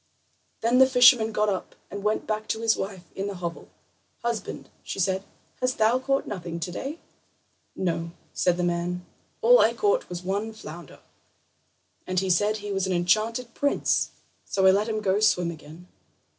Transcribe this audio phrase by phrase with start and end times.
[0.61, 3.69] Then the fisherman got up and went back to his wife in the hovel.
[4.23, 5.23] "Husband," she said,
[5.59, 6.97] "hast thou caught nothing today?"
[7.75, 9.05] "No," said the man;
[9.43, 11.01] "all I caught was one flounder,
[12.07, 14.09] and he said he was an enchanted prince,
[14.43, 15.87] so I let him go swim again."